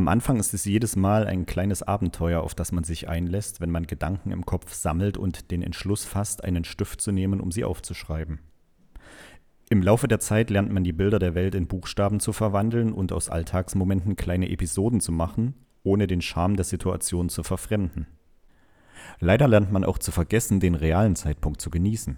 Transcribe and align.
Am 0.00 0.08
Anfang 0.08 0.40
ist 0.40 0.54
es 0.54 0.64
jedes 0.64 0.96
Mal 0.96 1.26
ein 1.26 1.44
kleines 1.44 1.82
Abenteuer, 1.82 2.40
auf 2.40 2.54
das 2.54 2.72
man 2.72 2.84
sich 2.84 3.10
einlässt, 3.10 3.60
wenn 3.60 3.68
man 3.68 3.86
Gedanken 3.86 4.30
im 4.30 4.46
Kopf 4.46 4.72
sammelt 4.72 5.18
und 5.18 5.50
den 5.50 5.62
Entschluss 5.62 6.06
fasst, 6.06 6.42
einen 6.42 6.64
Stift 6.64 7.02
zu 7.02 7.12
nehmen, 7.12 7.38
um 7.38 7.52
sie 7.52 7.64
aufzuschreiben. 7.64 8.38
Im 9.68 9.82
Laufe 9.82 10.08
der 10.08 10.18
Zeit 10.18 10.48
lernt 10.48 10.72
man 10.72 10.84
die 10.84 10.94
Bilder 10.94 11.18
der 11.18 11.34
Welt 11.34 11.54
in 11.54 11.66
Buchstaben 11.66 12.18
zu 12.18 12.32
verwandeln 12.32 12.94
und 12.94 13.12
aus 13.12 13.28
Alltagsmomenten 13.28 14.16
kleine 14.16 14.48
Episoden 14.48 15.00
zu 15.00 15.12
machen, 15.12 15.52
ohne 15.82 16.06
den 16.06 16.22
Charme 16.22 16.56
der 16.56 16.64
Situation 16.64 17.28
zu 17.28 17.42
verfremden. 17.42 18.06
Leider 19.18 19.48
lernt 19.48 19.70
man 19.70 19.84
auch 19.84 19.98
zu 19.98 20.12
vergessen, 20.12 20.60
den 20.60 20.76
realen 20.76 21.14
Zeitpunkt 21.14 21.60
zu 21.60 21.68
genießen. 21.68 22.16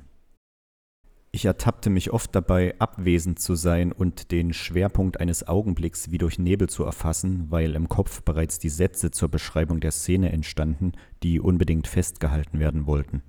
Ich 1.35 1.47
ertappte 1.47 1.89
mich 1.89 2.13
oft 2.13 2.35
dabei, 2.35 2.79
abwesend 2.79 3.41
zu 3.41 3.55
sein 3.55 3.91
und 3.91 4.31
den 4.33 4.53
Schwerpunkt 4.53 5.19
eines 5.19 5.49
Augenblicks 5.49 6.11
wie 6.11 6.19
durch 6.19 6.39
Nebel 6.39 6.69
zu 6.69 6.85
erfassen, 6.85 7.47
weil 7.49 7.75
im 7.75 7.89
Kopf 7.89 8.23
bereits 8.23 8.59
die 8.59 8.69
Sätze 8.69 9.11
zur 9.11 9.31
Beschreibung 9.31 9.81
der 9.81 9.93
Szene 9.93 10.31
entstanden, 10.31 10.93
die 11.23 11.41
unbedingt 11.41 11.87
festgehalten 11.87 12.61
werden 12.61 12.87
wollten. 12.87 13.23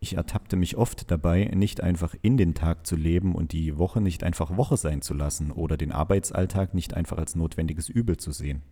Ich 0.00 0.16
ertappte 0.16 0.56
mich 0.56 0.76
oft 0.76 1.08
dabei, 1.08 1.44
nicht 1.54 1.82
einfach 1.82 2.16
in 2.20 2.36
den 2.36 2.54
Tag 2.54 2.84
zu 2.84 2.96
leben 2.96 3.36
und 3.36 3.52
die 3.52 3.78
Woche 3.78 4.00
nicht 4.00 4.24
einfach 4.24 4.56
Woche 4.56 4.76
sein 4.76 5.00
zu 5.00 5.14
lassen 5.14 5.52
oder 5.52 5.76
den 5.76 5.92
Arbeitsalltag 5.92 6.74
nicht 6.74 6.94
einfach 6.94 7.18
als 7.18 7.36
notwendiges 7.36 7.88
Übel 7.88 8.16
zu 8.16 8.32
sehen. 8.32 8.62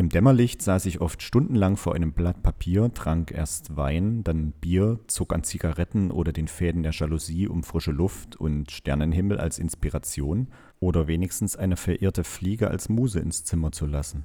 Im 0.00 0.10
Dämmerlicht 0.10 0.62
saß 0.62 0.86
ich 0.86 1.00
oft 1.00 1.22
stundenlang 1.22 1.76
vor 1.76 1.96
einem 1.96 2.12
Blatt 2.12 2.44
Papier, 2.44 2.94
trank 2.94 3.32
erst 3.32 3.76
Wein, 3.76 4.22
dann 4.22 4.52
Bier, 4.52 5.00
zog 5.08 5.34
an 5.34 5.42
Zigaretten 5.42 6.12
oder 6.12 6.32
den 6.32 6.46
Fäden 6.46 6.84
der 6.84 6.92
Jalousie, 6.92 7.48
um 7.48 7.64
frische 7.64 7.90
Luft 7.90 8.36
und 8.36 8.70
Sternenhimmel 8.70 9.40
als 9.40 9.58
Inspiration 9.58 10.52
oder 10.78 11.08
wenigstens 11.08 11.56
eine 11.56 11.76
verirrte 11.76 12.22
Fliege 12.22 12.70
als 12.70 12.88
Muse 12.88 13.18
ins 13.18 13.42
Zimmer 13.42 13.72
zu 13.72 13.86
lassen. 13.86 14.24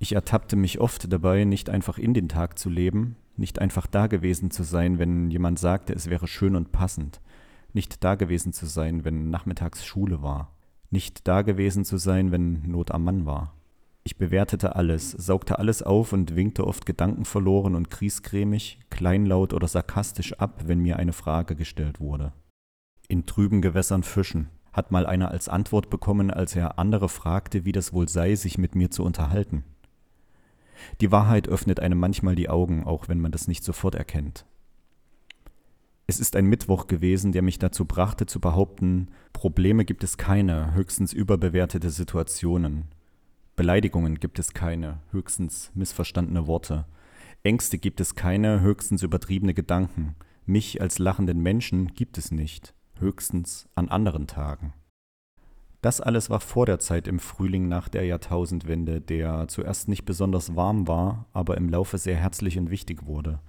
Ich 0.00 0.16
ertappte 0.16 0.56
mich 0.56 0.80
oft 0.80 1.12
dabei, 1.12 1.44
nicht 1.44 1.70
einfach 1.70 1.98
in 1.98 2.12
den 2.12 2.28
Tag 2.28 2.58
zu 2.58 2.68
leben, 2.68 3.14
nicht 3.36 3.60
einfach 3.60 3.86
da 3.86 4.08
gewesen 4.08 4.50
zu 4.50 4.64
sein, 4.64 4.98
wenn 4.98 5.30
jemand 5.30 5.60
sagte, 5.60 5.92
es 5.92 6.10
wäre 6.10 6.26
schön 6.26 6.56
und 6.56 6.72
passend, 6.72 7.20
nicht 7.72 8.02
da 8.02 8.16
gewesen 8.16 8.52
zu 8.52 8.66
sein, 8.66 9.04
wenn 9.04 9.30
nachmittags 9.30 9.86
Schule 9.86 10.22
war, 10.22 10.56
nicht 10.90 11.28
da 11.28 11.42
gewesen 11.42 11.84
zu 11.84 11.98
sein, 11.98 12.32
wenn 12.32 12.62
Not 12.62 12.90
am 12.90 13.04
Mann 13.04 13.26
war. 13.26 13.57
Ich 14.08 14.16
bewertete 14.16 14.74
alles, 14.74 15.10
saugte 15.10 15.58
alles 15.58 15.82
auf 15.82 16.14
und 16.14 16.34
winkte 16.34 16.66
oft 16.66 16.86
gedankenverloren 16.86 17.74
und 17.74 17.90
kriescremig, 17.90 18.80
kleinlaut 18.88 19.52
oder 19.52 19.68
sarkastisch 19.68 20.32
ab, 20.32 20.62
wenn 20.64 20.78
mir 20.78 20.96
eine 20.96 21.12
Frage 21.12 21.54
gestellt 21.54 22.00
wurde. 22.00 22.32
In 23.08 23.26
trüben 23.26 23.60
Gewässern 23.60 24.02
fischen, 24.02 24.48
hat 24.72 24.92
mal 24.92 25.04
einer 25.04 25.30
als 25.30 25.50
Antwort 25.50 25.90
bekommen, 25.90 26.30
als 26.30 26.56
er 26.56 26.78
andere 26.78 27.10
fragte, 27.10 27.66
wie 27.66 27.72
das 27.72 27.92
wohl 27.92 28.08
sei, 28.08 28.34
sich 28.34 28.56
mit 28.56 28.74
mir 28.74 28.90
zu 28.90 29.04
unterhalten. 29.04 29.62
Die 31.02 31.12
Wahrheit 31.12 31.46
öffnet 31.46 31.78
einem 31.78 31.98
manchmal 31.98 32.34
die 32.34 32.48
Augen, 32.48 32.84
auch 32.84 33.08
wenn 33.08 33.20
man 33.20 33.30
das 33.30 33.46
nicht 33.46 33.62
sofort 33.62 33.94
erkennt. 33.94 34.46
Es 36.06 36.18
ist 36.18 36.34
ein 36.34 36.46
Mittwoch 36.46 36.86
gewesen, 36.86 37.32
der 37.32 37.42
mich 37.42 37.58
dazu 37.58 37.84
brachte 37.84 38.24
zu 38.24 38.40
behaupten, 38.40 39.08
Probleme 39.34 39.84
gibt 39.84 40.02
es 40.02 40.16
keine, 40.16 40.72
höchstens 40.72 41.12
überbewertete 41.12 41.90
Situationen. 41.90 42.88
Beleidigungen 43.58 44.20
gibt 44.20 44.38
es 44.38 44.54
keine, 44.54 45.00
höchstens 45.10 45.72
missverstandene 45.74 46.46
Worte. 46.46 46.86
Ängste 47.42 47.76
gibt 47.76 48.00
es 48.00 48.14
keine, 48.14 48.60
höchstens 48.60 49.02
übertriebene 49.02 49.52
Gedanken. 49.52 50.14
Mich 50.46 50.80
als 50.80 51.00
lachenden 51.00 51.40
Menschen 51.40 51.92
gibt 51.92 52.18
es 52.18 52.30
nicht, 52.30 52.72
höchstens 53.00 53.68
an 53.74 53.88
anderen 53.88 54.28
Tagen. 54.28 54.74
Das 55.80 56.00
alles 56.00 56.30
war 56.30 56.38
vor 56.38 56.66
der 56.66 56.78
Zeit 56.78 57.08
im 57.08 57.18
Frühling 57.18 57.66
nach 57.66 57.88
der 57.88 58.04
Jahrtausendwende, 58.04 59.00
der 59.00 59.48
zuerst 59.48 59.88
nicht 59.88 60.04
besonders 60.04 60.54
warm 60.54 60.86
war, 60.86 61.26
aber 61.32 61.56
im 61.56 61.68
Laufe 61.68 61.98
sehr 61.98 62.16
herzlich 62.16 62.60
und 62.60 62.70
wichtig 62.70 63.06
wurde, 63.06 63.40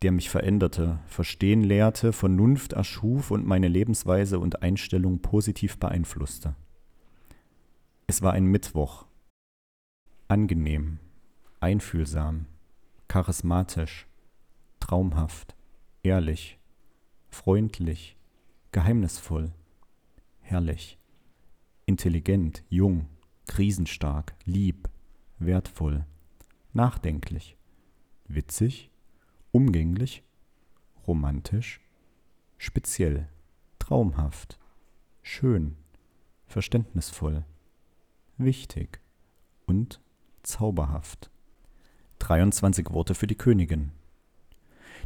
der 0.00 0.12
mich 0.12 0.30
veränderte, 0.30 1.00
Verstehen 1.04 1.62
lehrte, 1.62 2.14
Vernunft 2.14 2.72
erschuf 2.72 3.30
und 3.30 3.46
meine 3.46 3.68
Lebensweise 3.68 4.38
und 4.38 4.62
Einstellung 4.62 5.20
positiv 5.20 5.76
beeinflusste. 5.78 6.54
Es 8.06 8.22
war 8.22 8.32
ein 8.32 8.46
Mittwoch, 8.46 9.04
angenehm, 10.30 11.00
einfühlsam, 11.58 12.46
charismatisch, 13.08 14.06
traumhaft, 14.78 15.56
ehrlich, 16.04 16.60
freundlich, 17.30 18.16
geheimnisvoll, 18.70 19.52
herrlich, 20.38 21.00
intelligent, 21.84 22.62
jung, 22.68 23.08
krisenstark, 23.48 24.36
lieb, 24.44 24.88
wertvoll, 25.40 26.06
nachdenklich, 26.74 27.56
witzig, 28.28 28.88
umgänglich, 29.50 30.22
romantisch, 31.08 31.80
speziell, 32.56 33.28
traumhaft, 33.80 34.60
schön, 35.22 35.76
verständnisvoll, 36.46 37.44
wichtig 38.38 39.00
und 39.66 40.00
zauberhaft. 40.42 41.30
23 42.20 42.90
Worte 42.90 43.14
für 43.14 43.26
die 43.26 43.36
Königin. 43.36 43.92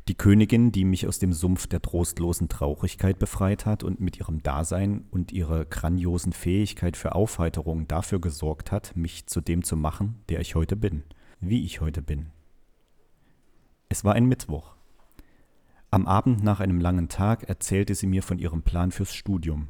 Die 0.08 0.14
Königin, 0.14 0.70
die 0.70 0.84
mich 0.84 1.06
aus 1.06 1.18
dem 1.18 1.32
Sumpf 1.32 1.66
der 1.66 1.80
trostlosen 1.80 2.48
Traurigkeit 2.48 3.18
befreit 3.18 3.64
hat 3.64 3.82
und 3.82 4.00
mit 4.00 4.18
ihrem 4.18 4.42
Dasein 4.42 5.04
und 5.10 5.32
ihrer 5.32 5.64
grandiosen 5.64 6.32
Fähigkeit 6.32 6.96
für 6.96 7.14
Aufheiterung 7.14 7.88
dafür 7.88 8.20
gesorgt 8.20 8.70
hat, 8.70 8.96
mich 8.96 9.26
zu 9.26 9.40
dem 9.40 9.64
zu 9.64 9.76
machen, 9.76 10.16
der 10.28 10.40
ich 10.40 10.54
heute 10.54 10.76
bin, 10.76 11.04
wie 11.40 11.64
ich 11.64 11.80
heute 11.80 12.02
bin. 12.02 12.26
Es 13.88 14.04
war 14.04 14.14
ein 14.14 14.26
Mittwoch. 14.26 14.74
Am 15.90 16.06
Abend 16.06 16.42
nach 16.42 16.60
einem 16.60 16.80
langen 16.80 17.08
Tag 17.08 17.44
erzählte 17.44 17.94
sie 17.94 18.08
mir 18.08 18.22
von 18.22 18.38
ihrem 18.38 18.62
Plan 18.62 18.90
fürs 18.90 19.14
Studium, 19.14 19.68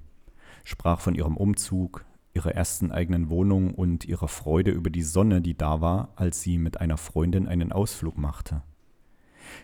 sprach 0.64 0.98
von 0.98 1.14
ihrem 1.14 1.36
Umzug, 1.36 2.04
ihrer 2.34 2.54
ersten 2.54 2.90
eigenen 2.90 3.30
Wohnung 3.30 3.74
und 3.74 4.04
ihrer 4.04 4.28
Freude 4.28 4.72
über 4.72 4.90
die 4.90 5.02
Sonne, 5.02 5.40
die 5.40 5.56
da 5.56 5.80
war, 5.80 6.12
als 6.16 6.42
sie 6.42 6.58
mit 6.58 6.80
einer 6.80 6.96
Freundin 6.96 7.46
einen 7.46 7.72
Ausflug 7.72 8.18
machte. 8.18 8.62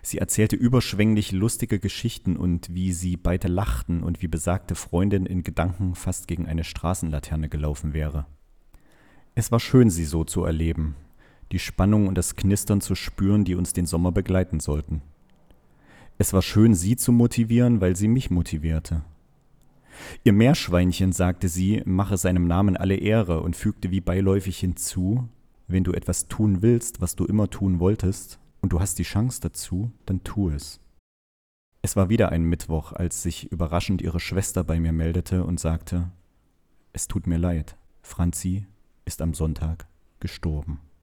Sie 0.03 0.19
erzählte 0.19 0.57
überschwänglich 0.57 1.33
lustige 1.33 1.81
Geschichten 1.81 2.37
und 2.37 2.73
wie 2.73 2.93
sie 2.93 3.17
beide 3.17 3.49
lachten 3.49 4.03
und 4.03 4.23
wie 4.23 4.29
besagte 4.29 4.75
Freundin 4.75 5.27
in 5.27 5.43
Gedanken 5.43 5.95
fast 5.95 6.29
gegen 6.29 6.47
eine 6.47 6.65
Straßenlaterne 6.65 7.49
gelaufen 7.49 7.93
wäre. 7.93 8.27
Es 9.35 9.51
war 9.51 9.61
schön, 9.61 9.91
sie 9.91 10.05
so 10.05 10.25
zu 10.25 10.45
erleben, 10.45 10.95
die 11.53 11.59
Spannung 11.59 12.07
und 12.07 12.17
das 12.17 12.37
Knistern 12.37 12.81
zu 12.81 12.95
spüren, 12.95 13.45
die 13.45 13.55
uns 13.55 13.73
den 13.73 13.87
Sommer 13.87 14.13
begleiten 14.13 14.61
sollten. 14.61 15.03
Es 16.19 16.33
war 16.33 16.43
schön, 16.43 16.75
sie 16.75 16.97
zu 16.97 17.13
motivieren, 17.13 17.81
weil 17.81 17.97
sie 17.97 18.09
mich 18.09 18.31
motivierte. 18.31 19.03
Ihr 20.25 20.33
Meerschweinchen, 20.33 21.13
sagte 21.13 21.49
sie, 21.49 21.83
mache 21.85 22.17
seinem 22.17 22.47
Namen 22.47 22.77
alle 22.77 22.97
Ehre 22.97 23.43
und 23.43 23.57
fügte 23.57 23.91
wie 23.91 24.01
beiläufig 24.01 24.59
hinzu, 24.59 25.29
wenn 25.69 25.85
du 25.85 25.93
etwas 25.93 26.29
tun 26.29 26.63
willst, 26.63 27.01
was 27.01 27.17
du 27.17 27.25
immer 27.25 27.49
tun 27.49 27.81
wolltest, 27.81 28.39
und 28.61 28.73
du 28.73 28.81
hast 28.81 28.99
die 28.99 29.05
Chance 29.05 29.41
dazu, 29.41 29.93
dann 30.07 30.23
tu 30.25 30.51
es. 30.51 30.81
Es 31.83 31.97
war 31.97 32.11
wieder 32.11 32.31
ein 32.31 32.43
Mittwoch, 32.43 32.93
als 32.93 33.23
sich 33.23 33.51
überraschend 33.51 34.03
ihre 34.03 34.21
Schwester 34.21 34.65
bei 34.65 34.79
mir 34.81 34.93
meldete 34.93 35.45
und 35.45 35.59
sagte, 35.59 36.11
es 36.93 37.09
tut 37.09 37.27
mir 37.27 37.39
leid, 37.39 37.77
Franzi 38.03 38.67
ist 39.05 39.23
am 39.23 39.33
Sonntag 39.33 39.87
gestorben. 40.19 40.81